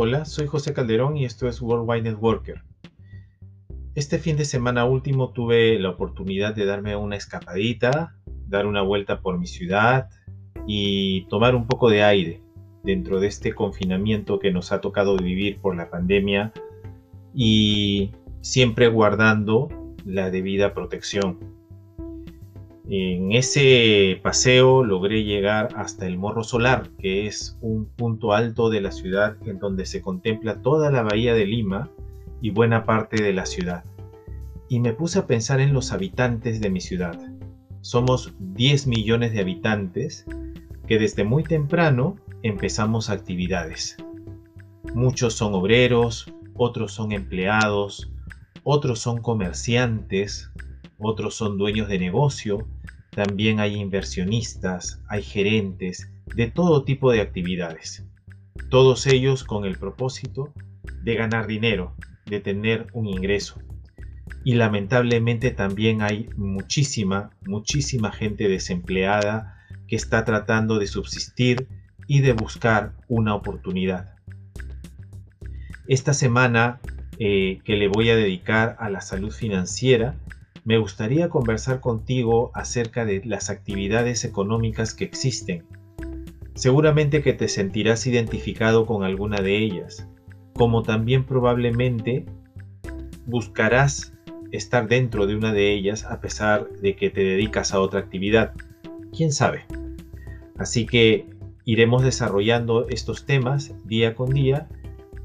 [0.00, 2.62] Hola, soy José Calderón y esto es Worldwide Networker.
[3.96, 8.14] Este fin de semana último tuve la oportunidad de darme una escapadita,
[8.46, 10.08] dar una vuelta por mi ciudad
[10.68, 12.40] y tomar un poco de aire
[12.84, 16.52] dentro de este confinamiento que nos ha tocado vivir por la pandemia
[17.34, 19.66] y siempre guardando
[20.04, 21.57] la debida protección.
[22.90, 28.80] En ese paseo logré llegar hasta el Morro Solar, que es un punto alto de
[28.80, 31.90] la ciudad en donde se contempla toda la bahía de Lima
[32.40, 33.84] y buena parte de la ciudad.
[34.70, 37.18] Y me puse a pensar en los habitantes de mi ciudad.
[37.82, 40.24] Somos 10 millones de habitantes
[40.86, 43.98] que desde muy temprano empezamos actividades.
[44.94, 48.10] Muchos son obreros, otros son empleados,
[48.64, 50.50] otros son comerciantes,
[50.98, 52.66] otros son dueños de negocio,
[53.10, 58.04] también hay inversionistas, hay gerentes, de todo tipo de actividades.
[58.70, 60.52] Todos ellos con el propósito
[61.02, 61.94] de ganar dinero,
[62.26, 63.60] de tener un ingreso.
[64.44, 71.66] Y lamentablemente también hay muchísima, muchísima gente desempleada que está tratando de subsistir
[72.06, 74.14] y de buscar una oportunidad.
[75.88, 76.80] Esta semana
[77.18, 80.14] eh, que le voy a dedicar a la salud financiera,
[80.64, 85.64] me gustaría conversar contigo acerca de las actividades económicas que existen.
[86.54, 90.08] Seguramente que te sentirás identificado con alguna de ellas,
[90.54, 92.26] como también probablemente
[93.26, 94.12] buscarás
[94.50, 98.52] estar dentro de una de ellas a pesar de que te dedicas a otra actividad.
[99.16, 99.66] ¿Quién sabe?
[100.58, 101.26] Así que
[101.64, 104.68] iremos desarrollando estos temas día con día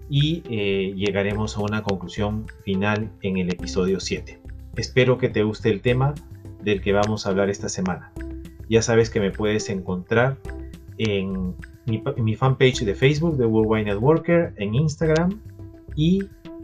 [0.10, 4.43] y eh, llegaremos a una conclusión final en el episodio 7.
[4.76, 6.16] Espero que te guste el tema
[6.64, 8.12] del que vamos a hablar esta semana.
[8.70, 10.38] Ya sabes que me puedes encontrar
[10.98, 15.40] en mi, fanpage de Facebook de Worldwide Networker, en Instagram
[15.96, 16.24] y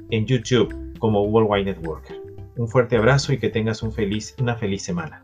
[0.10, 2.20] en YouTube como Worldwide Networker.
[2.58, 5.22] Un fuerte abrazo y que tengas una feliz semana.